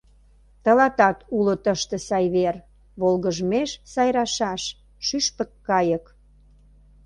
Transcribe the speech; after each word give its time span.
Тылатат 0.63 1.17
уло 1.37 1.55
тыште 1.63 1.97
сай 2.07 2.25
вер 2.35 2.55
Волгыжмеш 3.01 3.69
сайрашаш, 3.93 4.63
шӱшпык 5.05 5.51
кайык! 5.67 6.05